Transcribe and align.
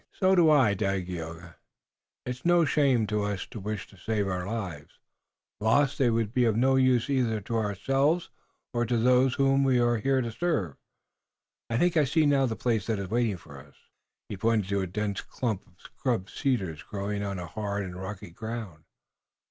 "So 0.13 0.33
do 0.33 0.49
I, 0.49 0.73
Dagaeoga. 0.73 1.57
It 2.25 2.29
is 2.31 2.43
no 2.43 2.65
shame 2.65 3.05
to 3.05 3.21
us 3.21 3.45
to 3.45 3.59
wish 3.59 3.85
to 3.85 3.97
save 3.97 4.27
our 4.27 4.47
lives. 4.47 4.97
Lost, 5.59 5.99
they 5.99 6.09
would 6.09 6.33
be 6.33 6.43
of 6.45 6.55
no 6.57 6.75
use 6.75 7.07
either 7.07 7.39
to 7.41 7.57
ourselves 7.57 8.31
or 8.73 8.83
to 8.83 8.97
those 8.97 9.35
whom 9.35 9.63
we 9.63 9.77
are 9.79 9.97
here 9.97 10.21
to 10.21 10.31
serve. 10.31 10.75
I 11.69 11.77
think 11.77 11.97
I 11.97 12.05
see 12.05 12.25
now 12.25 12.47
the 12.47 12.55
place 12.55 12.87
that 12.87 12.97
is 12.97 13.09
waiting 13.11 13.37
for 13.37 13.59
us." 13.59 13.75
He 14.27 14.37
pointed 14.37 14.69
to 14.69 14.81
a 14.81 14.87
dense 14.87 15.21
clump 15.21 15.67
of 15.67 15.79
scrub 15.79 16.31
cedars 16.31 16.81
growing 16.81 17.21
on 17.21 17.37
hard 17.37 17.83
and 17.85 17.95
rocky 17.95 18.31
ground. 18.31 18.85